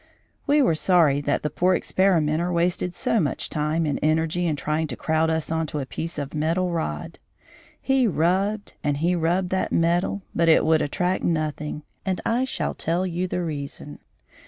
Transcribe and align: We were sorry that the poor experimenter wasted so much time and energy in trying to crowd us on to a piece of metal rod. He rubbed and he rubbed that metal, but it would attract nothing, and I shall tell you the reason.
We 0.47 0.63
were 0.63 0.73
sorry 0.73 1.21
that 1.21 1.43
the 1.43 1.51
poor 1.51 1.75
experimenter 1.75 2.51
wasted 2.51 2.95
so 2.95 3.19
much 3.19 3.51
time 3.51 3.85
and 3.85 3.99
energy 4.01 4.47
in 4.47 4.55
trying 4.55 4.87
to 4.87 4.95
crowd 4.95 5.29
us 5.29 5.51
on 5.51 5.67
to 5.67 5.79
a 5.79 5.85
piece 5.85 6.17
of 6.17 6.33
metal 6.33 6.71
rod. 6.71 7.19
He 7.79 8.07
rubbed 8.07 8.73
and 8.83 8.97
he 8.97 9.13
rubbed 9.13 9.49
that 9.51 9.71
metal, 9.71 10.23
but 10.33 10.49
it 10.49 10.65
would 10.65 10.81
attract 10.81 11.23
nothing, 11.23 11.83
and 12.03 12.19
I 12.25 12.45
shall 12.45 12.73
tell 12.73 13.05
you 13.05 13.27
the 13.27 13.43
reason. 13.43 13.99